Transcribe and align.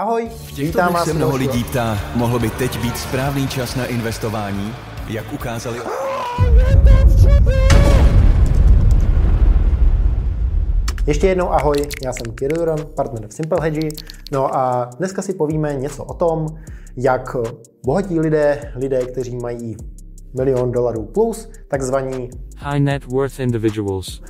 Ahoj, 0.00 0.28
v 0.28 0.46
těchto 0.46 0.62
vítám 0.62 0.92
vás 0.92 1.04
se 1.04 1.14
mnoho 1.14 1.36
lidí 1.36 1.64
ptá, 1.64 1.98
mohl 2.14 2.38
by 2.38 2.50
teď 2.50 2.82
být 2.82 2.96
správný 2.96 3.48
čas 3.48 3.76
na 3.76 3.86
investování? 3.86 4.72
Jak 5.08 5.32
ukázali... 5.32 5.78
Ještě 11.06 11.26
jednou 11.26 11.52
ahoj, 11.52 11.76
já 12.04 12.12
jsem 12.12 12.34
Juran, 12.40 12.78
partner 12.96 13.28
v 13.28 13.32
Simple 13.32 13.58
Hedge. 13.62 13.88
No 14.32 14.56
a 14.56 14.90
dneska 14.98 15.22
si 15.22 15.34
povíme 15.34 15.74
něco 15.74 16.04
o 16.04 16.14
tom, 16.14 16.46
jak 16.96 17.36
bohatí 17.84 18.20
lidé, 18.20 18.72
lidé, 18.76 19.06
kteří 19.06 19.36
mají 19.36 19.76
milion 20.36 20.72
dolarů 20.72 21.06
plus, 21.06 21.48
takzvaní 21.68 22.30
high 22.58 22.80
net 22.80 23.06
worth 23.06 23.40
individuals, 23.40 24.22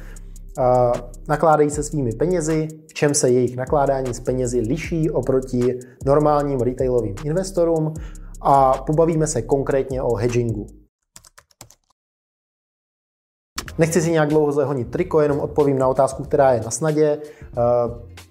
nakládají 1.29 1.71
se 1.71 1.82
svými 1.82 2.12
penězi, 2.12 2.69
v 2.89 2.95
čem 2.95 3.14
se 3.14 3.30
jejich 3.30 3.57
nakládání 3.57 4.14
s 4.14 4.21
penězi 4.21 4.61
liší 4.61 5.11
oproti 5.11 5.79
normálním 6.07 6.61
retailovým 6.61 7.14
investorům 7.25 7.95
a 8.41 8.72
pobavíme 8.72 9.27
se 9.27 9.43
konkrétně 9.43 10.03
o 10.03 10.14
hedgingu. 10.14 10.67
Nechci 13.79 14.03
si 14.03 14.11
nějak 14.11 14.29
dlouho 14.29 14.53
zahonit 14.53 14.91
triko, 14.91 15.21
jenom 15.21 15.41
odpovím 15.41 15.79
na 15.79 15.89
otázku, 15.89 16.22
která 16.22 16.53
je 16.53 16.61
na 16.61 16.71
snadě. 16.71 17.19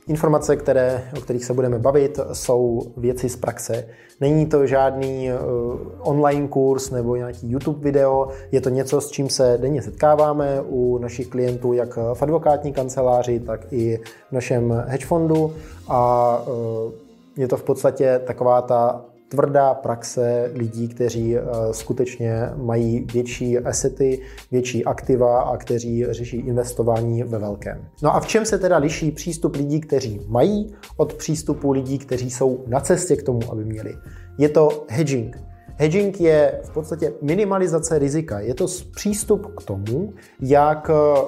Informace, 0.09 0.55
které, 0.55 1.03
o 1.17 1.21
kterých 1.21 1.45
se 1.45 1.53
budeme 1.53 1.79
bavit, 1.79 2.19
jsou 2.33 2.81
věci 2.97 3.29
z 3.29 3.35
praxe. 3.35 3.85
Není 4.21 4.45
to 4.45 4.67
žádný 4.67 5.29
uh, 5.31 5.79
online 5.99 6.47
kurz 6.47 6.91
nebo 6.91 7.15
nějaký 7.15 7.51
YouTube 7.51 7.79
video, 7.83 8.27
je 8.51 8.61
to 8.61 8.69
něco, 8.69 9.01
s 9.01 9.09
čím 9.09 9.29
se 9.29 9.57
denně 9.61 9.81
setkáváme 9.81 10.61
u 10.61 10.97
našich 10.97 11.27
klientů, 11.27 11.73
jak 11.73 11.97
v 12.13 12.21
advokátní 12.21 12.73
kanceláři, 12.73 13.39
tak 13.39 13.73
i 13.73 13.99
v 14.29 14.31
našem 14.31 14.83
hedge 14.87 15.05
fondu 15.05 15.53
a 15.87 16.37
uh, 16.47 16.91
je 17.37 17.47
to 17.47 17.57
v 17.57 17.63
podstatě 17.63 18.21
taková 18.25 18.61
ta 18.61 19.05
tvrdá 19.29 19.73
praxe 19.73 20.51
lidí, 20.53 20.87
kteří 20.87 21.37
eh, 21.37 21.41
skutečně 21.71 22.33
mají 22.55 23.05
větší 23.13 23.57
asety, 23.57 24.21
větší 24.51 24.85
aktiva 24.85 25.41
a 25.41 25.57
kteří 25.57 26.05
řeší 26.09 26.37
investování 26.37 27.23
ve 27.23 27.39
velkém. 27.39 27.85
No 28.03 28.15
a 28.15 28.19
v 28.19 28.27
čem 28.27 28.45
se 28.45 28.59
teda 28.59 28.77
liší 28.77 29.11
přístup 29.11 29.55
lidí, 29.55 29.81
kteří 29.81 30.21
mají 30.27 30.75
od 30.97 31.13
přístupu 31.13 31.71
lidí, 31.71 31.97
kteří 31.97 32.29
jsou 32.29 32.63
na 32.67 32.79
cestě 32.79 33.15
k 33.15 33.23
tomu, 33.23 33.39
aby 33.51 33.65
měli? 33.65 33.93
Je 34.37 34.49
to 34.49 34.85
hedging. 34.89 35.49
Hedging 35.81 36.21
je 36.21 36.59
v 36.63 36.69
podstatě 36.69 37.13
minimalizace 37.21 37.99
rizika. 37.99 38.39
Je 38.39 38.53
to 38.53 38.65
přístup 38.95 39.55
k 39.55 39.63
tomu, 39.63 40.13
jak 40.39 40.89
eh, 40.89 41.19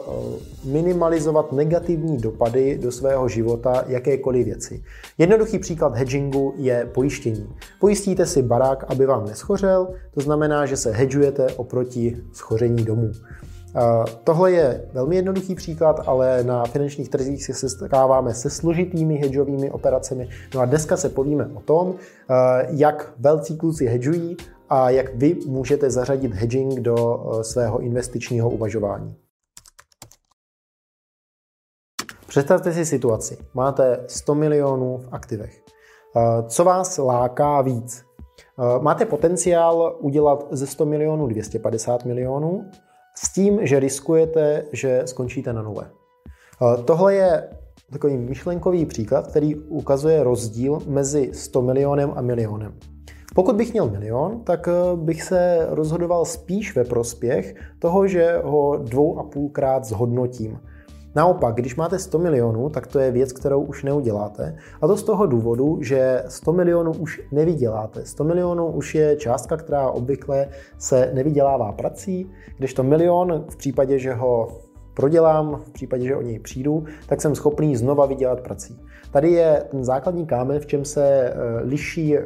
minimalizovat 0.63 1.51
negativní 1.51 2.17
dopady 2.17 2.77
do 2.77 2.91
svého 2.91 3.29
života 3.29 3.83
jakékoliv 3.87 4.45
věci. 4.45 4.83
Jednoduchý 5.17 5.59
příklad 5.59 5.95
hedgingu 5.95 6.53
je 6.57 6.89
pojištění. 6.93 7.49
Pojistíte 7.79 8.25
si 8.25 8.41
barák, 8.41 8.85
aby 8.87 9.05
vám 9.05 9.25
neschořel, 9.25 9.87
to 10.13 10.21
znamená, 10.21 10.65
že 10.65 10.77
se 10.77 10.91
hedžujete 10.91 11.47
oproti 11.47 12.17
schoření 12.33 12.83
domů. 12.83 13.11
Tohle 14.23 14.51
je 14.51 14.89
velmi 14.93 15.15
jednoduchý 15.15 15.55
příklad, 15.55 16.01
ale 16.05 16.43
na 16.43 16.65
finančních 16.65 17.09
trzích 17.09 17.45
se 17.45 17.69
setkáváme 17.69 18.33
se 18.33 18.49
složitými 18.49 19.15
hedžovými 19.15 19.71
operacemi. 19.71 20.29
No 20.55 20.61
a 20.61 20.65
dneska 20.65 20.97
se 20.97 21.09
povíme 21.09 21.49
o 21.53 21.59
tom, 21.59 21.95
jak 22.69 23.13
velcí 23.17 23.57
kluci 23.57 23.85
hedžují 23.85 24.37
a 24.69 24.89
jak 24.89 25.15
vy 25.15 25.35
můžete 25.47 25.91
zařadit 25.91 26.33
hedging 26.33 26.79
do 26.79 27.25
svého 27.41 27.79
investičního 27.79 28.49
uvažování. 28.49 29.15
Představte 32.27 32.73
si 32.73 32.85
situaci. 32.85 33.37
Máte 33.53 34.03
100 34.07 34.35
milionů 34.35 34.97
v 34.97 35.07
aktivech. 35.11 35.61
Co 36.47 36.63
vás 36.63 36.97
láká 36.97 37.61
víc? 37.61 38.05
Máte 38.79 39.05
potenciál 39.05 39.97
udělat 39.99 40.47
ze 40.51 40.67
100 40.67 40.85
milionů 40.85 41.27
250 41.27 42.05
milionů, 42.05 42.71
s 43.25 43.33
tím, 43.33 43.59
že 43.61 43.79
riskujete, 43.79 44.65
že 44.71 45.01
skončíte 45.05 45.53
na 45.53 45.61
nule. 45.61 45.89
Tohle 46.85 47.13
je 47.13 47.49
takový 47.91 48.17
myšlenkový 48.17 48.85
příklad, 48.85 49.27
který 49.27 49.55
ukazuje 49.55 50.23
rozdíl 50.23 50.79
mezi 50.87 51.29
100 51.33 51.61
milionem 51.61 52.13
a 52.15 52.21
milionem. 52.21 52.73
Pokud 53.35 53.55
bych 53.55 53.73
měl 53.73 53.89
milion, 53.89 54.43
tak 54.43 54.67
eh, 54.67 54.95
bych 54.95 55.23
se 55.23 55.67
rozhodoval 55.69 56.25
spíš 56.25 56.75
ve 56.75 56.83
prospěch 56.83 57.55
toho, 57.79 58.07
že 58.07 58.37
ho 58.43 58.77
dvou 58.77 59.19
a 59.19 59.23
půlkrát 59.23 59.85
zhodnotím. 59.85 60.59
Naopak, 61.15 61.55
když 61.55 61.75
máte 61.75 61.99
100 61.99 62.19
milionů, 62.19 62.69
tak 62.69 62.87
to 62.87 62.99
je 62.99 63.11
věc, 63.11 63.33
kterou 63.33 63.61
už 63.61 63.83
neuděláte. 63.83 64.55
A 64.81 64.87
to 64.87 64.97
z 64.97 65.03
toho 65.03 65.25
důvodu, 65.25 65.77
že 65.81 66.23
100 66.27 66.53
milionů 66.53 66.91
už 66.91 67.21
nevyděláte. 67.31 68.05
100 68.05 68.23
milionů 68.23 68.67
už 68.67 68.95
je 68.95 69.15
částka, 69.15 69.57
která 69.57 69.89
obvykle 69.89 70.47
se 70.77 71.11
nevydělává 71.13 71.71
prací, 71.71 72.31
kdežto 72.57 72.83
milion 72.83 73.45
v 73.49 73.55
případě, 73.55 73.99
že 73.99 74.13
ho 74.13 74.47
prodělám, 74.93 75.55
v 75.55 75.69
případě, 75.71 76.07
že 76.07 76.15
o 76.15 76.21
něj 76.21 76.39
přijdu, 76.39 76.85
tak 77.07 77.21
jsem 77.21 77.35
schopný 77.35 77.75
znova 77.75 78.05
vydělat 78.05 78.41
prací. 78.41 78.79
Tady 79.11 79.31
je 79.31 79.63
ten 79.71 79.83
základní 79.83 80.25
kámen, 80.25 80.59
v 80.59 80.65
čem 80.65 80.85
se 80.85 81.05
eh, 81.05 81.33
liší 81.63 82.17
eh, 82.17 82.23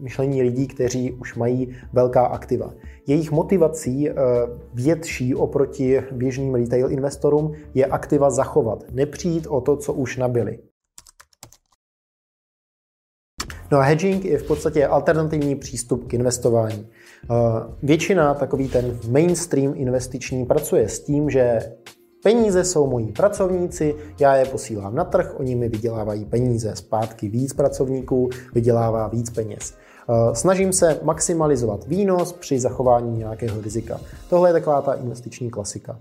myšlení 0.00 0.42
lidí, 0.42 0.66
kteří 0.66 1.12
už 1.12 1.34
mají 1.34 1.76
velká 1.92 2.26
aktiva. 2.26 2.74
Jejich 3.06 3.30
motivací 3.30 4.10
eh, 4.10 4.14
větší 4.74 5.34
oproti 5.34 6.02
běžným 6.12 6.54
retail 6.54 6.92
investorům 6.92 7.52
je 7.74 7.86
aktiva 7.86 8.30
zachovat, 8.30 8.84
nepřijít 8.90 9.46
o 9.46 9.60
to, 9.60 9.76
co 9.76 9.92
už 9.92 10.16
nabili. 10.16 10.58
No 13.70 13.78
a 13.78 13.82
hedging 13.82 14.24
je 14.24 14.38
v 14.38 14.46
podstatě 14.46 14.86
alternativní 14.86 15.56
přístup 15.56 16.06
k 16.06 16.14
investování. 16.14 16.88
Většina, 17.82 18.34
takový 18.34 18.68
ten 18.68 18.98
mainstream 19.10 19.72
investiční, 19.76 20.46
pracuje 20.46 20.88
s 20.88 21.04
tím, 21.04 21.30
že 21.30 21.60
Peníze 22.26 22.64
jsou 22.64 22.86
moji 22.86 23.12
pracovníci, 23.12 23.94
já 24.20 24.36
je 24.36 24.44
posílám 24.44 24.94
na 24.94 25.04
trh, 25.04 25.34
oni 25.40 25.54
mi 25.54 25.68
vydělávají 25.68 26.24
peníze. 26.24 26.76
Zpátky 26.76 27.28
víc 27.28 27.52
pracovníků 27.52 28.30
vydělává 28.54 29.08
víc 29.08 29.30
peněz. 29.30 29.74
Eh, 30.08 30.34
snažím 30.34 30.72
se 30.72 31.00
maximalizovat 31.02 31.86
výnos 31.86 32.32
při 32.32 32.60
zachování 32.60 33.18
nějakého 33.18 33.60
rizika. 33.60 34.00
Tohle 34.30 34.48
je 34.48 34.52
taková 34.52 34.82
ta 34.82 34.92
investiční 34.92 35.50
klasika. 35.50 35.98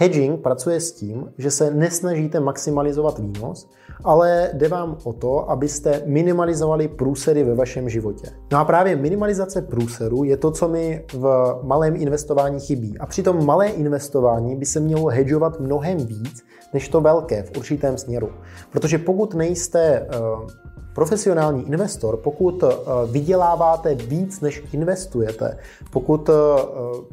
Hedging 0.00 0.40
pracuje 0.40 0.80
s 0.80 0.92
tím, 0.92 1.32
že 1.38 1.50
se 1.50 1.70
nesnažíte 1.70 2.40
maximalizovat 2.40 3.18
výnos, 3.18 3.70
ale 4.04 4.50
jde 4.52 4.68
vám 4.68 4.96
o 5.04 5.12
to, 5.12 5.50
abyste 5.50 6.02
minimalizovali 6.06 6.88
průsery 6.88 7.44
ve 7.44 7.54
vašem 7.54 7.88
životě. 7.88 8.26
No 8.52 8.58
a 8.58 8.64
právě 8.64 8.96
minimalizace 8.96 9.62
průserů 9.62 10.24
je 10.24 10.36
to, 10.36 10.50
co 10.50 10.68
mi 10.68 11.04
v 11.12 11.54
malém 11.62 11.96
investování 11.96 12.60
chybí. 12.60 12.98
A 12.98 13.06
při 13.06 13.22
tom 13.22 13.46
malé 13.46 13.68
investování 13.68 14.56
by 14.56 14.66
se 14.66 14.80
mělo 14.80 15.06
hedžovat 15.06 15.60
mnohem 15.60 15.96
víc, 16.06 16.44
než 16.74 16.88
to 16.88 17.00
velké 17.00 17.42
v 17.42 17.58
určitém 17.58 17.98
směru. 17.98 18.28
Protože 18.70 18.98
pokud 18.98 19.34
nejste 19.34 20.08
uh, 20.08 20.46
profesionální 20.94 21.66
investor, 21.66 22.16
pokud 22.16 22.62
uh, 22.62 22.70
vyděláváte 23.10 23.94
víc, 23.94 24.40
než 24.40 24.62
investujete, 24.72 25.58
pokud 25.90 26.28
uh, 26.28 26.34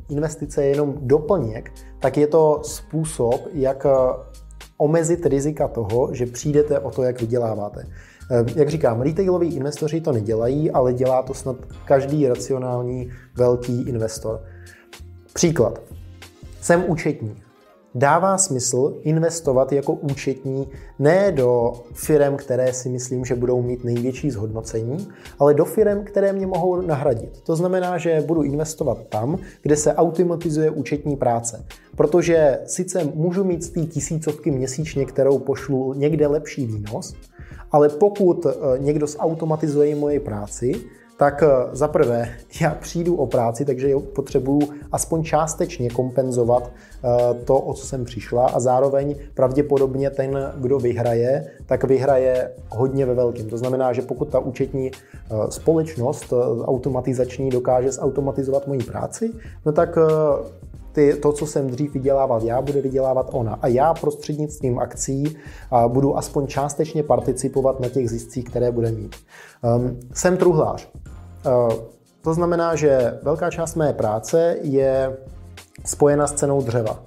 investice 0.10 0.64
je 0.64 0.70
jenom 0.70 0.94
doplněk, 1.02 1.72
tak 2.00 2.18
je 2.18 2.28
to 2.28 2.60
způsob, 2.64 3.48
jak 3.54 3.86
omezit 4.78 5.26
rizika 5.26 5.68
toho, 5.68 6.10
že 6.12 6.26
přijdete 6.26 6.80
o 6.80 6.92
to, 6.92 7.04
jak 7.04 7.22
vyděláváte. 7.22 7.88
Jak 8.56 8.70
říkám, 8.70 9.02
retailoví 9.02 9.56
investoři 9.56 10.02
to 10.02 10.12
nedělají, 10.12 10.72
ale 10.72 10.94
dělá 10.94 11.24
to 11.24 11.34
snad 11.34 11.56
každý 11.86 12.28
racionální 12.28 13.12
velký 13.36 13.82
investor. 13.82 14.44
Příklad. 15.34 15.82
Jsem 16.62 16.84
účetní. 16.88 17.45
Dává 17.96 18.38
smysl 18.38 19.00
investovat 19.02 19.72
jako 19.72 19.94
účetní 19.94 20.68
ne 21.00 21.32
do 21.32 21.74
firm, 21.94 22.36
které 22.36 22.74
si 22.74 22.90
myslím, 22.90 23.26
že 23.26 23.36
budou 23.36 23.62
mít 23.62 23.84
největší 23.84 24.32
zhodnocení, 24.32 25.08
ale 25.40 25.54
do 25.54 25.66
firm, 25.66 26.04
které 26.04 26.34
mě 26.34 26.48
mohou 26.48 26.82
nahradit. 26.82 27.42
To 27.42 27.56
znamená, 27.56 27.98
že 27.98 28.24
budu 28.28 28.44
investovat 28.44 28.98
tam, 29.10 29.38
kde 29.62 29.76
se 29.76 29.94
automatizuje 29.94 30.70
účetní 30.70 31.16
práce. 31.16 31.66
Protože 31.96 32.60
sice 32.66 33.04
můžu 33.14 33.44
mít 33.44 33.64
z 33.64 33.70
té 33.70 33.82
tisícovky 33.82 34.52
měsíčně, 34.52 35.06
kterou 35.06 35.40
pošlu 35.40 35.94
někde 35.94 36.28
lepší 36.28 36.66
výnos, 36.66 37.16
ale 37.72 37.90
pokud 37.90 38.46
eh, 38.46 38.52
někdo 38.78 39.08
zautomatizuje 39.08 39.96
moji 39.96 40.20
práci, 40.20 40.74
tak 41.18 41.44
eh, 41.44 41.48
za 41.72 41.88
prvé, 41.88 42.30
já 42.62 42.70
přijdu 42.70 43.16
o 43.16 43.28
práci, 43.28 43.66
takže 43.66 43.96
potřebuju 44.16 44.62
aspoň 44.92 45.24
částečně 45.24 45.90
kompenzovat 45.90 46.72
eh, 46.72 47.34
to, 47.34 47.60
o 47.60 47.74
co 47.74 47.86
jsem 47.86 48.06
přišla 48.06 48.46
a 48.46 48.60
zároveň 48.60 49.16
pravděpodobně 49.34 50.10
ten, 50.10 50.54
kdo 50.58 50.80
vyhraje, 50.80 51.46
tak 51.66 51.84
vyhraje 51.84 52.52
hodně 52.70 53.06
ve 53.06 53.14
velkém. 53.14 53.50
To 53.50 53.58
znamená, 53.58 53.94
že 53.94 54.02
pokud 54.02 54.30
ta 54.30 54.40
účetní 54.40 54.92
eh, 54.92 55.52
společnost 55.52 56.34
automatizační 56.64 57.50
dokáže 57.50 57.92
zautomatizovat 57.92 58.68
moji 58.68 58.84
práci, 58.84 59.32
no 59.66 59.72
tak 59.72 59.98
ty, 60.92 61.14
to, 61.14 61.32
co 61.32 61.48
jsem 61.48 61.68
dřív 61.68 61.94
vydělával 61.94 62.44
já, 62.44 62.62
bude 62.62 62.82
vydělávat 62.82 63.30
ona. 63.32 63.60
A 63.62 63.68
já 63.68 63.94
prostřednictvím 63.94 64.80
akcí 64.80 65.38
budu 65.88 66.18
aspoň 66.18 66.48
částečně 66.48 67.04
participovat 67.04 67.80
na 67.80 67.90
těch 67.90 68.10
ziscích, 68.10 68.46
které 68.46 68.72
bude 68.72 68.92
mít. 68.92 69.16
Um, 69.78 70.00
jsem 70.14 70.38
truhlář. 70.38 70.90
Uh, 71.46 71.74
to 72.22 72.34
znamená, 72.34 72.76
že 72.76 73.20
velká 73.24 73.50
část 73.52 73.76
mé 73.76 73.94
práce 73.94 74.58
je 74.62 75.18
spojena 75.86 76.28
s 76.28 76.34
cenou 76.34 76.62
dřeva. 76.62 77.04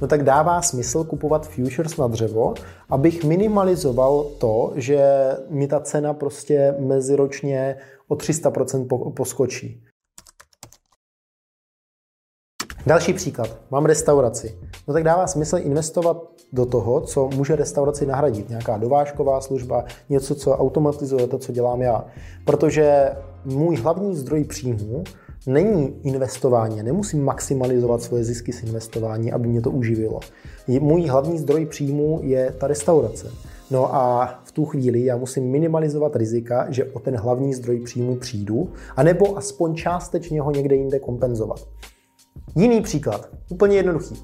No 0.00 0.08
tak 0.08 0.22
dává 0.22 0.62
smysl 0.62 1.04
kupovat 1.04 1.48
futures 1.48 1.96
na 1.96 2.06
dřevo, 2.06 2.54
abych 2.90 3.24
minimalizoval 3.24 4.24
to, 4.38 4.72
že 4.76 5.30
mi 5.50 5.66
ta 5.66 5.80
cena 5.80 6.14
prostě 6.14 6.74
meziročně 6.78 7.76
o 8.08 8.14
300% 8.14 9.12
poskočí. 9.12 9.84
Další 12.86 13.12
příklad. 13.12 13.58
Mám 13.70 13.84
restauraci. 13.84 14.58
No 14.88 14.94
tak 14.94 15.04
dává 15.04 15.26
smysl 15.26 15.56
investovat 15.58 16.22
do 16.52 16.66
toho, 16.66 17.00
co 17.00 17.28
může 17.34 17.56
restauraci 17.56 18.06
nahradit. 18.06 18.48
Nějaká 18.48 18.76
dovážková 18.76 19.40
služba, 19.40 19.84
něco, 20.08 20.34
co 20.34 20.50
automatizuje 20.50 21.26
to, 21.26 21.38
co 21.38 21.52
dělám 21.52 21.82
já. 21.82 22.04
Protože 22.44 23.12
můj 23.44 23.76
hlavní 23.76 24.16
zdroj 24.16 24.44
příjmů 24.44 25.04
není 25.46 25.94
investování. 26.02 26.82
Nemusím 26.82 27.24
maximalizovat 27.24 28.02
svoje 28.02 28.24
zisky 28.24 28.52
z 28.52 28.62
investování, 28.62 29.32
aby 29.32 29.48
mě 29.48 29.60
to 29.60 29.70
uživilo. 29.70 30.20
Můj 30.68 31.06
hlavní 31.06 31.38
zdroj 31.38 31.66
příjmu 31.66 32.20
je 32.22 32.54
ta 32.58 32.66
restaurace. 32.66 33.30
No 33.70 33.94
a 33.94 34.34
v 34.44 34.52
tu 34.52 34.64
chvíli 34.64 35.04
já 35.04 35.16
musím 35.16 35.50
minimalizovat 35.50 36.16
rizika, 36.16 36.66
že 36.70 36.84
o 36.84 36.98
ten 36.98 37.16
hlavní 37.16 37.54
zdroj 37.54 37.80
příjmu 37.80 38.16
přijdu, 38.16 38.68
anebo 38.96 39.38
aspoň 39.38 39.74
částečně 39.74 40.40
ho 40.40 40.50
někde 40.50 40.76
jinde 40.76 40.98
kompenzovat. 40.98 41.60
Jiný 42.54 42.80
příklad, 42.80 43.28
úplně 43.50 43.76
jednoduchý. 43.76 44.14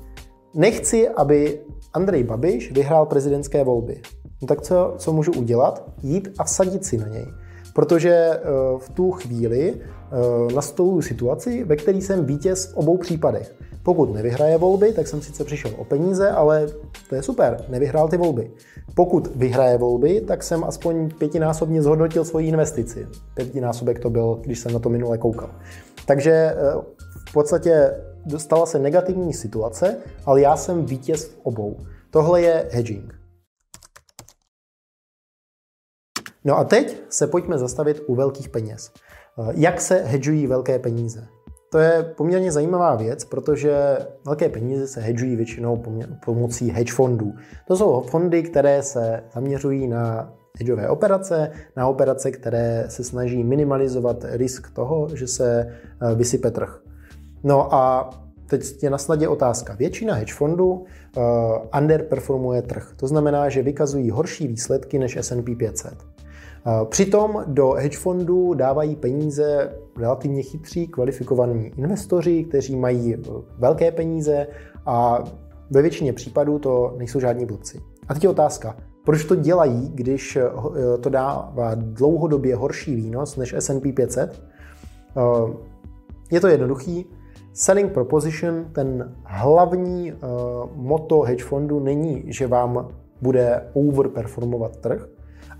Nechci, 0.54 1.08
aby 1.08 1.60
Andrej 1.92 2.24
Babiš 2.24 2.72
vyhrál 2.72 3.06
prezidentské 3.06 3.64
volby. 3.64 4.00
No 4.42 4.48
tak 4.48 4.62
co, 4.62 4.94
co 4.98 5.12
můžu 5.12 5.32
udělat? 5.32 5.90
Jít 6.02 6.28
a 6.38 6.44
vsadit 6.44 6.84
si 6.84 6.96
na 6.96 7.08
něj. 7.08 7.26
Protože 7.74 8.10
eh, 8.10 8.40
v 8.78 8.88
tu 8.88 9.10
chvíli 9.10 9.74
eh, 9.74 10.54
nastoluju 10.54 11.02
situaci, 11.02 11.64
ve 11.64 11.76
které 11.76 11.98
jsem 11.98 12.24
vítěz 12.24 12.66
v 12.66 12.76
obou 12.76 12.96
případech. 12.96 13.54
Pokud 13.82 14.14
nevyhraje 14.14 14.58
volby, 14.58 14.92
tak 14.92 15.08
jsem 15.08 15.22
sice 15.22 15.44
přišel 15.44 15.70
o 15.78 15.84
peníze, 15.84 16.30
ale 16.30 16.66
to 17.08 17.14
je 17.14 17.22
super, 17.22 17.64
nevyhrál 17.68 18.08
ty 18.08 18.16
volby. 18.16 18.50
Pokud 18.94 19.36
vyhraje 19.36 19.78
volby, 19.78 20.20
tak 20.20 20.42
jsem 20.42 20.64
aspoň 20.64 21.10
pětinásobně 21.18 21.82
zhodnotil 21.82 22.24
svoji 22.24 22.48
investici. 22.48 23.06
Pětinásobek 23.34 23.98
to 23.98 24.10
byl, 24.10 24.38
když 24.42 24.58
jsem 24.58 24.72
na 24.72 24.78
to 24.78 24.88
minule 24.88 25.18
koukal. 25.18 25.50
Takže 26.06 26.32
eh, 26.32 26.97
v 27.28 27.32
podstatě 27.32 27.90
dostala 28.24 28.66
se 28.66 28.78
negativní 28.78 29.32
situace, 29.32 29.96
ale 30.26 30.40
já 30.40 30.56
jsem 30.56 30.86
vítěz 30.86 31.24
v 31.24 31.38
obou. 31.42 31.76
Tohle 32.10 32.42
je 32.42 32.68
hedging. 32.70 33.14
No 36.44 36.58
a 36.58 36.64
teď 36.64 37.02
se 37.08 37.26
pojďme 37.26 37.58
zastavit 37.58 38.02
u 38.06 38.14
velkých 38.14 38.48
peněz. 38.48 38.92
Jak 39.50 39.80
se 39.80 39.94
hedžují 39.94 40.46
velké 40.46 40.78
peníze? 40.78 41.28
To 41.72 41.78
je 41.78 42.14
poměrně 42.16 42.52
zajímavá 42.52 42.94
věc, 42.94 43.24
protože 43.24 43.98
velké 44.26 44.48
peníze 44.48 44.86
se 44.86 45.00
hedžují 45.00 45.36
většinou 45.36 45.82
pomocí 46.24 46.70
hedge 46.70 46.92
fondů. 46.92 47.34
To 47.66 47.76
jsou 47.76 48.00
fondy, 48.00 48.42
které 48.42 48.82
se 48.82 49.22
zaměřují 49.34 49.88
na 49.88 50.32
hedžové 50.58 50.88
operace, 50.88 51.50
na 51.76 51.88
operace, 51.88 52.30
které 52.30 52.84
se 52.88 53.04
snaží 53.04 53.44
minimalizovat 53.44 54.24
risk 54.28 54.70
toho, 54.70 55.08
že 55.14 55.26
se 55.26 55.60
eh, 55.60 56.14
vysype 56.14 56.50
trh. 56.50 56.82
No 57.44 57.74
a 57.74 58.10
teď 58.46 58.82
je 58.82 58.90
na 58.90 58.98
snadě 58.98 59.28
otázka. 59.28 59.74
Většina 59.74 60.14
hedge 60.14 60.34
fondů 60.34 60.72
uh, 60.72 61.22
underperformuje 61.80 62.62
trh. 62.62 62.92
To 62.96 63.06
znamená, 63.06 63.48
že 63.48 63.62
vykazují 63.62 64.10
horší 64.10 64.48
výsledky 64.48 64.98
než 64.98 65.16
S&P 65.16 65.56
500. 65.56 65.92
Uh, 65.92 66.84
přitom 66.84 67.44
do 67.46 67.70
hedge 67.70 67.98
fondů 67.98 68.54
dávají 68.54 68.96
peníze 68.96 69.72
relativně 69.98 70.42
chytří, 70.42 70.88
kvalifikovaní 70.88 71.72
investoři, 71.76 72.44
kteří 72.44 72.76
mají 72.76 73.16
velké 73.58 73.92
peníze 73.92 74.46
a 74.86 75.24
ve 75.70 75.82
většině 75.82 76.12
případů 76.12 76.58
to 76.58 76.94
nejsou 76.98 77.20
žádní 77.20 77.46
blbci. 77.46 77.80
A 78.08 78.14
teď 78.14 78.22
je 78.22 78.30
otázka, 78.30 78.76
proč 79.04 79.24
to 79.24 79.34
dělají, 79.34 79.90
když 79.94 80.38
to 81.00 81.10
dává 81.10 81.74
dlouhodobě 81.74 82.56
horší 82.56 82.94
výnos 82.94 83.36
než 83.36 83.54
S&P 83.58 83.92
500? 83.92 84.42
Je 86.30 86.40
to 86.40 86.48
jednoduchý, 86.48 87.06
Selling 87.58 87.92
proposition, 87.92 88.70
ten 88.72 89.14
hlavní 89.24 90.12
uh, 90.12 90.18
moto 90.74 91.20
hedge 91.20 91.44
fondu 91.44 91.80
není, 91.80 92.24
že 92.26 92.46
vám 92.46 92.88
bude 93.22 93.62
overperformovat 93.72 94.76
trh, 94.76 95.08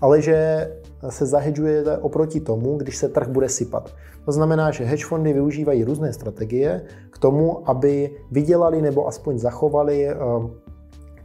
ale 0.01 0.21
že 0.21 0.67
se 1.09 1.25
zahedžujete 1.25 1.97
oproti 1.97 2.39
tomu, 2.39 2.77
když 2.77 2.97
se 2.97 3.09
trh 3.09 3.27
bude 3.27 3.49
sypat. 3.49 3.95
To 4.25 4.31
znamená, 4.31 4.71
že 4.71 4.83
hedge 4.83 5.05
fondy 5.05 5.33
využívají 5.33 5.83
různé 5.83 6.13
strategie 6.13 6.81
k 7.09 7.17
tomu, 7.17 7.69
aby 7.69 8.15
vydělali 8.31 8.81
nebo 8.81 9.07
aspoň 9.07 9.37
zachovali 9.37 10.07
uh, 10.07 10.49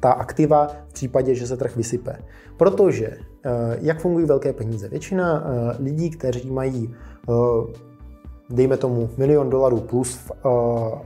ta 0.00 0.12
aktiva 0.12 0.66
v 0.88 0.92
případě, 0.92 1.34
že 1.34 1.46
se 1.46 1.56
trh 1.56 1.76
vysype. 1.76 2.18
Protože 2.56 3.08
uh, 3.08 3.52
jak 3.80 4.00
fungují 4.00 4.26
velké 4.26 4.52
peníze? 4.52 4.88
Většina 4.88 5.44
lidí, 5.78 6.10
kteří 6.10 6.50
mají 6.50 6.94
dejme 8.50 8.76
tomu 8.76 9.10
milion 9.16 9.50
dolarů 9.50 9.80
plus 9.80 10.14
v 10.14 10.30
uh, 10.44 10.98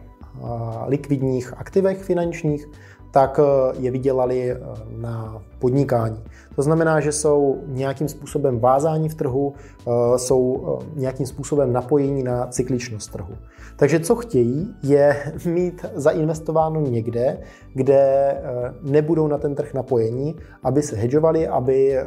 likvidních 0.87 1.53
aktivech 1.57 2.03
finančních, 2.03 2.69
tak 3.11 3.41
je 3.79 3.91
vydělali 3.91 4.57
na 4.97 5.43
podnikání. 5.59 6.23
To 6.59 6.63
znamená, 6.63 7.01
že 7.01 7.13
jsou 7.13 7.59
nějakým 7.67 8.09
způsobem 8.09 8.61
vázáni 8.61 9.09
v 9.09 9.15
trhu, 9.15 9.53
eh, 9.55 10.19
jsou 10.19 10.79
eh, 10.83 11.01
nějakým 11.01 11.27
způsobem 11.27 11.73
napojení 11.73 12.23
na 12.23 12.47
cykličnost 12.47 13.13
trhu. 13.13 13.35
Takže 13.77 14.01
co 14.01 14.15
chtějí, 14.15 14.75
je 14.83 15.33
mít 15.47 15.87
zainvestováno 15.95 16.81
někde, 16.81 17.39
kde 17.75 18.01
eh, 18.01 18.43
nebudou 18.83 19.27
na 19.27 19.39
ten 19.39 19.55
trh 19.55 19.75
napojení, 19.75 20.37
aby 20.63 20.83
se 20.83 20.97
hedžovali, 20.97 21.49
aby 21.49 21.99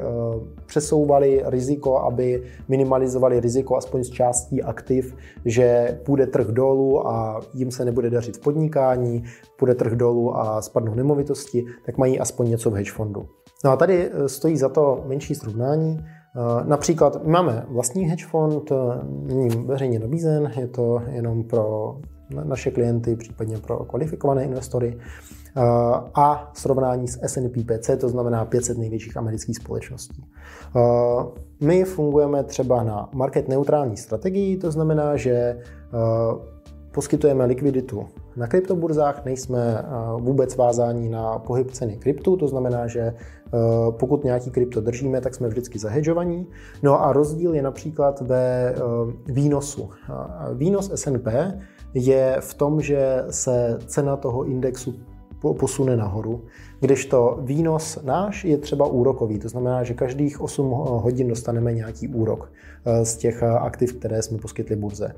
přesouvali 0.65 1.44
riziko, 1.45 1.98
aby 1.98 2.44
minimalizovali 2.68 3.39
riziko 3.39 3.77
aspoň 3.77 4.03
z 4.03 4.09
částí 4.09 4.63
aktiv, 4.63 5.15
že 5.45 6.00
půjde 6.06 6.27
trh 6.27 6.48
dolů 6.48 7.07
a 7.07 7.39
jim 7.53 7.71
se 7.71 7.86
nebude 7.86 8.09
dařit 8.09 8.38
v 8.38 8.39
podnikání, 8.39 9.24
půjde 9.59 9.75
trh 9.75 9.94
dolů 9.94 10.38
a 10.38 10.62
spadnou 10.62 10.91
nemovitosti, 10.96 11.66
tak 11.86 11.98
mají 11.98 12.20
aspoň 12.20 12.50
něco 12.50 12.72
v 12.72 12.74
hedge 12.74 12.92
fondu. 12.92 13.26
No 13.64 13.72
a 13.72 13.76
tady 13.76 14.10
eh, 14.12 14.30
stojí 14.30 14.58
za 14.58 14.70
to 14.70 15.04
menší 15.08 15.36
srovnání. 15.36 16.00
Eh, 16.00 16.68
například 16.68 17.26
máme 17.26 17.66
vlastní 17.70 18.04
hedge 18.04 18.26
fond, 18.26 18.72
eh, 18.72 18.76
není 19.06 19.50
veřejně 19.65 20.00
nabízen, 20.00 20.51
je 20.60 20.68
to 20.68 21.01
jenom 21.12 21.44
pro 21.44 21.96
naše 22.44 22.72
klienty, 22.72 23.15
případně 23.15 23.58
pro 23.58 23.77
kvalifikované 23.77 24.44
investory 24.44 24.98
a 26.15 26.51
srovnání 26.54 27.08
s 27.08 27.20
S&P 27.22 27.63
500, 27.63 28.01
to 28.01 28.10
znamená 28.10 28.46
500 28.46 28.77
největších 28.77 29.18
amerických 29.18 29.56
společností. 29.56 30.24
My 31.62 31.84
fungujeme 31.84 32.44
třeba 32.44 32.84
na 32.84 33.10
market 33.13 33.48
neutrální 33.48 33.98
strategii, 33.98 34.58
to 34.58 34.72
znamená, 34.72 35.18
že 35.18 35.60
poskytujeme 36.91 37.45
likviditu 37.45 38.07
na 38.36 38.48
kryptoburzách, 38.48 39.25
nejsme 39.25 39.86
vůbec 40.17 40.55
vázáni 40.55 41.10
na 41.10 41.39
pohyb 41.39 41.71
ceny 41.71 41.98
kryptu, 41.98 42.38
to 42.38 42.48
znamená, 42.48 42.88
že 42.88 43.13
Eh, 43.53 43.91
pokud 43.91 44.24
nějaký 44.24 44.51
krypto 44.51 44.81
držíme, 44.81 45.21
tak 45.21 45.36
jsme 45.36 45.48
vždycky 45.48 45.79
zahedžovaní. 45.79 46.48
No 46.83 47.03
a 47.03 47.13
rozdíl 47.13 47.53
je 47.53 47.62
například 47.62 48.21
ve 48.21 48.69
eh, 48.69 48.79
výnosu. 49.25 49.89
Výnos 50.53 50.91
S&P 50.93 51.60
je 51.93 52.38
v 52.39 52.53
tom, 52.53 52.81
že 52.81 53.24
se 53.29 53.79
cena 53.86 54.17
toho 54.17 54.43
indexu 54.43 54.95
posune 55.41 55.98
nahoru, 55.98 56.43
kdežto 56.79 57.39
výnos 57.41 58.00
náš 58.03 58.45
je 58.45 58.57
třeba 58.57 58.86
úrokový, 58.86 59.39
to 59.39 59.50
znamená, 59.50 59.83
že 59.83 59.93
každých 59.93 60.41
8 60.41 60.69
hodin 60.75 61.27
dostaneme 61.27 61.74
nějaký 61.74 62.07
úrok 62.07 62.51
eh, 62.86 63.05
z 63.05 63.17
těch 63.17 63.43
aktiv, 63.43 63.93
které 63.93 64.21
jsme 64.21 64.38
poskytli 64.38 64.75
burze. 64.75 65.13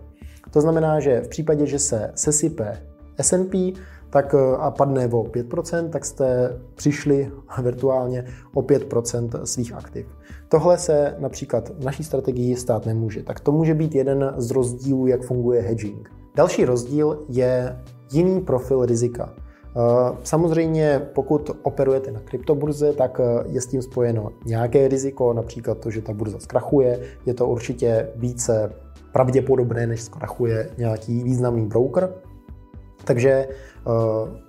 To 0.52 0.62
znamená, 0.62 1.00
že 1.00 1.22
v 1.22 1.28
případě, 1.28 1.66
že 1.66 1.80
se 1.80 2.12
sesype 2.16 2.78
S&P, 3.18 3.74
tak 4.10 4.34
eh, 4.34 4.58
a 4.58 4.72
padne 4.72 5.08
o 5.08 5.24
5%, 5.24 5.90
tak 5.90 6.06
jste 6.06 6.60
přišli 6.76 7.32
virtuálně 7.62 8.26
o 8.54 8.62
5% 8.62 9.44
svých 9.44 9.74
aktiv. 9.74 10.08
Tohle 10.50 10.78
se 10.78 11.16
například 11.20 11.70
v 11.70 11.84
naší 11.84 12.04
strategii 12.04 12.56
stát 12.56 12.86
nemůže. 12.86 13.24
Tak 13.24 13.40
to 13.40 13.52
může 13.52 13.74
být 13.74 13.96
jeden 13.96 14.34
z 14.38 14.52
rozdílů, 14.52 15.08
jak 15.08 15.24
funguje 15.24 15.62
hedging. 15.62 16.10
Další 16.36 16.66
rozdíl 16.66 17.20
je 17.30 17.80
jiný 18.12 18.42
profil 18.42 18.86
rizika. 18.86 19.34
Eh, 19.76 20.18
samozřejmě, 20.24 21.02
pokud 21.14 21.52
operujete 21.64 22.12
na 22.12 22.20
kryptoburze, 22.20 22.94
tak 22.94 23.20
eh, 23.20 23.44
je 23.46 23.62
s 23.62 23.68
tím 23.68 23.82
spojeno 23.82 24.32
nějaké 24.46 24.88
riziko, 24.88 25.34
například 25.34 25.78
to, 25.78 25.92
že 25.92 26.02
ta 26.02 26.14
burza 26.14 26.40
zkrachuje. 26.40 27.00
Je 27.26 27.34
to 27.34 27.48
určitě 27.48 28.10
více 28.16 28.74
pravděpodobné, 29.12 29.88
než 29.88 30.02
zkrachuje 30.02 30.70
nějaký 30.78 31.24
významný 31.24 31.66
broker. 31.66 32.14
Takže 33.06 33.48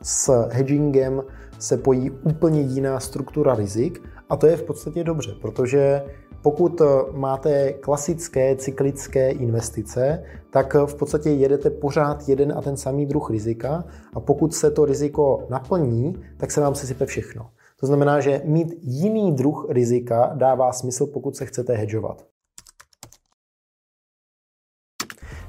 s 0.03 0.49
hedgingem 0.51 1.23
se 1.59 1.77
pojí 1.77 2.11
úplně 2.11 2.61
jiná 2.61 3.01
struktura 3.01 3.55
rizik 3.55 4.03
a 4.29 4.37
to 4.37 4.47
je 4.47 4.57
v 4.57 4.63
podstatě 4.63 5.05
dobře, 5.05 5.35
protože 5.41 6.03
pokud 6.45 6.83
máte 7.13 7.73
klasické 7.73 8.57
cyklické 8.57 9.31
investice, 9.31 10.25
tak 10.51 10.75
v 10.75 10.95
podstatě 10.95 11.31
jedete 11.31 11.71
pořád 11.71 12.29
jeden 12.29 12.53
a 12.57 12.63
ten 12.63 12.77
samý 12.77 13.07
druh 13.07 13.31
rizika 13.31 13.85
a 14.15 14.21
pokud 14.21 14.55
se 14.55 14.71
to 14.71 14.85
riziko 14.85 15.47
naplní, 15.51 16.15
tak 16.37 16.51
se 16.51 16.61
vám 16.61 16.75
sesype 16.75 17.07
všechno. 17.07 17.51
To 17.81 17.87
znamená, 17.87 18.21
že 18.21 18.43
mít 18.45 18.75
jiný 18.81 19.33
druh 19.33 19.67
rizika 19.69 20.33
dává 20.35 20.73
smysl, 20.73 21.07
pokud 21.07 21.37
se 21.37 21.47
chcete 21.47 21.73
hedžovat. 21.75 22.25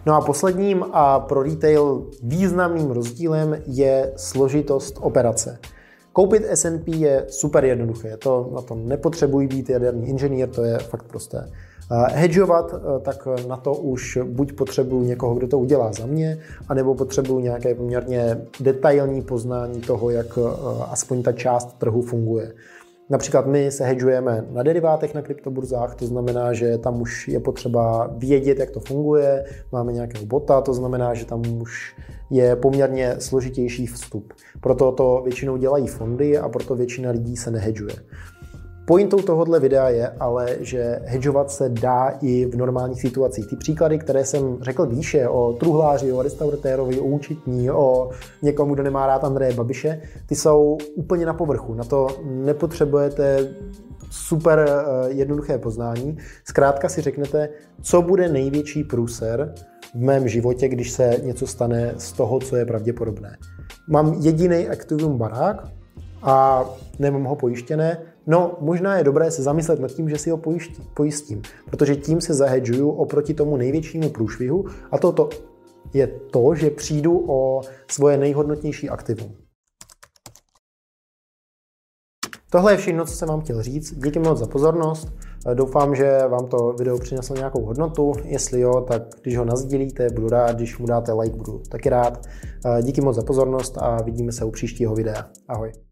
No 0.06 0.16
a 0.16 0.22
posledním 0.22 0.86
a 0.92 1.20
pro 1.20 1.44
retail 1.44 2.10
významným 2.24 2.92
rozdílem 2.92 3.62
je 3.66 4.14
složitost 4.16 4.98
operace. 5.02 5.60
Koupit 6.16 6.44
S&P 6.50 6.92
je 6.92 7.26
super 7.30 7.66
jednoduché, 7.66 8.18
to, 8.18 8.52
na 8.56 8.62
tom 8.62 8.88
nepotřebují 8.88 9.48
být 9.48 9.70
jaderný 9.70 10.08
inženýr, 10.10 10.50
to 10.50 10.64
je 10.64 10.78
fakt 10.78 11.04
prosté. 11.04 11.50
Hedžovat, 12.14 12.74
eh, 12.74 13.00
tak 13.00 13.28
na 13.48 13.58
to 13.58 13.74
už 13.74 14.20
buď 14.24 14.54
potřebuju 14.54 15.04
někoho, 15.04 15.36
kdo 15.36 15.48
to 15.48 15.60
udělá 15.60 15.94
za 15.94 16.06
mě, 16.06 16.38
anebo 16.70 16.96
potřebuju 16.96 17.40
nějaké 17.40 17.76
poměrně 17.76 18.42
detailní 18.60 19.22
poznání 19.22 19.82
toho, 19.82 20.10
jak 20.10 20.38
eh, 20.38 20.42
aspoň 20.92 21.24
ta 21.24 21.32
část 21.32 21.78
trhu 21.78 22.02
funguje. 22.02 22.54
Například 23.10 23.48
my 23.48 23.72
se 23.72 23.86
hedžujeme 23.86 24.46
na 24.52 24.64
derivátech 24.64 25.14
na 25.14 25.22
kryptoburzách, 25.22 25.96
to 25.96 26.06
znamená, 26.06 26.54
že 26.54 26.78
tam 26.78 27.02
už 27.02 27.28
je 27.28 27.40
potřeba 27.40 28.10
vědět, 28.18 28.60
jak 28.60 28.72
to 28.72 28.80
funguje, 28.80 29.46
máme 29.72 29.94
nějakého 29.94 30.26
bota, 30.26 30.62
to 30.62 30.74
znamená, 30.74 31.14
že 31.14 31.26
tam 31.26 31.62
už 31.62 31.96
je 32.30 32.56
poměrně 32.56 33.16
složitější 33.20 33.88
vstup. 33.88 34.34
Proto 34.62 34.92
to 34.92 35.22
většinou 35.24 35.58
dělají 35.58 35.88
fondy 35.88 36.38
a 36.38 36.50
proto 36.50 36.76
většina 36.76 37.12
lidí 37.12 37.38
se 37.38 37.52
nehedžuje. 37.52 37.94
Pointou 38.86 39.22
tohohle 39.22 39.60
videa 39.60 39.90
je 39.90 40.10
ale, 40.20 40.58
že 40.60 41.00
hedžovat 41.04 41.52
se 41.52 41.70
dá 41.70 42.14
i 42.22 42.46
v 42.46 42.56
normálních 42.56 43.02
situacích. 43.02 43.48
Ty 43.48 43.56
příklady, 43.56 44.00
které 44.00 44.26
jsem 44.26 44.58
řekl 44.62 44.86
výše 44.86 45.28
o 45.28 45.54
truhláři, 45.54 46.12
o 46.12 46.22
restauratérovi, 46.22 47.00
o 47.00 47.04
účetní, 47.04 47.72
o 47.72 48.10
někomu, 48.42 48.74
kdo 48.74 48.84
nemá 48.84 49.08
rád 49.08 49.24
Andreje 49.24 49.54
Babiše, 49.54 50.02
ty 50.26 50.36
jsou 50.36 50.78
úplně 50.96 51.26
na 51.26 51.34
povrchu. 51.34 51.74
Na 51.74 51.84
to 51.84 52.08
nepotřebujete 52.24 53.48
super 54.10 54.66
eh, 54.70 55.10
jednoduché 55.12 55.58
poznání. 55.58 56.18
Zkrátka 56.44 56.90
si 56.90 57.02
řeknete, 57.02 57.50
co 57.82 58.02
bude 58.02 58.30
největší 58.30 58.84
průser 58.84 59.54
v 59.94 60.00
mém 60.00 60.28
životě, 60.28 60.68
když 60.68 60.92
se 60.92 61.18
něco 61.24 61.48
stane 61.48 61.94
z 61.98 62.12
toho, 62.12 62.40
co 62.40 62.56
je 62.56 62.66
pravděpodobné. 62.66 63.38
Mám 63.90 64.14
jediný 64.14 64.68
aktivum 64.68 65.18
barák 65.18 65.68
a 66.22 66.66
nemám 67.00 67.24
ho 67.24 67.36
pojištěné, 67.36 67.98
No, 68.28 68.58
možná 68.60 68.98
je 68.98 69.04
dobré 69.04 69.32
se 69.32 69.44
zamyslet 69.44 69.80
nad 69.80 69.92
tím, 69.92 70.10
že 70.10 70.18
si 70.18 70.30
ho 70.30 70.42
pojistím, 70.94 71.42
protože 71.66 71.96
tím 71.96 72.22
se 72.22 72.34
zahedžuju 72.34 72.90
oproti 72.90 73.34
tomu 73.34 73.58
největšímu 73.58 74.10
průšvihu 74.10 74.66
a 74.92 74.98
toto 74.98 75.30
je 75.94 76.08
to, 76.08 76.56
že 76.56 76.70
přijdu 76.70 77.26
o 77.28 77.62
svoje 77.92 78.18
nejhodnotnější 78.18 78.90
aktivum. 78.90 79.36
Tohle 82.52 82.74
je 82.74 82.78
všechno, 82.78 83.06
co 83.06 83.14
jsem 83.14 83.28
vám 83.28 83.42
chtěl 83.42 83.62
říct. 83.62 83.96
Díky 83.96 84.20
moc 84.20 84.40
za 84.40 84.48
pozornost. 84.48 85.08
Doufám, 85.54 85.96
že 85.96 86.28
vám 86.28 86.48
to 86.48 86.74
video 86.74 87.00
přineslo 87.00 87.36
nějakou 87.36 87.66
hodnotu. 87.66 88.14
Jestli 88.24 88.62
jo, 88.62 88.82
tak 88.82 89.02
když 89.22 89.38
ho 89.38 89.46
nazdílíte, 89.46 90.08
budu 90.10 90.30
rád. 90.30 90.56
Když 90.56 90.78
mu 90.78 90.88
dáte 90.88 91.14
like, 91.14 91.36
budu 91.36 91.60
taky 91.60 91.90
rád. 91.90 92.28
Díky 92.82 93.02
moc 93.02 93.16
za 93.16 93.24
pozornost 93.24 93.78
a 93.78 94.04
vidíme 94.04 94.32
se 94.32 94.46
u 94.46 94.52
příštího 94.52 94.96
videa. 94.96 95.30
Ahoj. 95.48 95.86